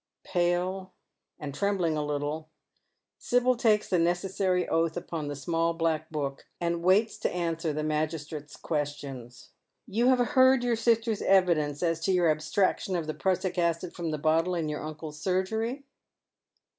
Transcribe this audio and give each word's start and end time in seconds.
Pale, 0.25 0.91
and 1.37 1.53
trembling 1.53 1.95
a 1.95 2.03
little, 2.03 2.49
Sibyl 3.19 3.55
takes 3.55 3.87
the 3.87 3.99
necessary 3.99 4.67
oath 4.67 4.97
upon 4.97 5.29
ihe 5.29 5.37
small 5.37 5.73
black 5.75 6.09
book, 6.09 6.47
and 6.59 6.81
waits 6.81 7.19
to 7.19 7.31
answer 7.31 7.71
the 7.71 7.83
magistrate's 7.83 8.55
questions." 8.55 9.51
You 9.85 10.07
have 10.07 10.17
heard 10.29 10.63
your 10.63 10.75
sister's 10.75 11.21
evidence 11.21 11.83
as 11.83 11.99
to 11.99 12.11
your 12.11 12.31
abstraction 12.31 12.95
of 12.95 13.05
the 13.05 13.13
prussic 13.13 13.59
acid 13.59 13.93
from 13.93 14.09
the 14.09 14.17
bottle 14.17 14.55
in 14.55 14.69
your 14.69 14.81
uncle's 14.83 15.19
surgery 15.21 15.83